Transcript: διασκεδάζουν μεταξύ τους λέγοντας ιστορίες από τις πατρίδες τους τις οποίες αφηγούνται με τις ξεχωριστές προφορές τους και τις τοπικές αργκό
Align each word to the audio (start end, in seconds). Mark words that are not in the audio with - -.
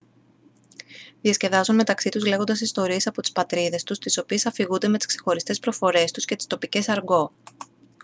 διασκεδάζουν 1.21 1.75
μεταξύ 1.75 2.09
τους 2.09 2.25
λέγοντας 2.25 2.61
ιστορίες 2.61 3.07
από 3.07 3.21
τις 3.21 3.31
πατρίδες 3.31 3.83
τους 3.83 3.97
τις 3.99 4.17
οποίες 4.17 4.45
αφηγούνται 4.45 4.87
με 4.87 4.97
τις 4.97 5.07
ξεχωριστές 5.07 5.59
προφορές 5.59 6.11
τους 6.11 6.25
και 6.25 6.35
τις 6.35 6.47
τοπικές 6.47 6.89
αργκό 6.89 7.31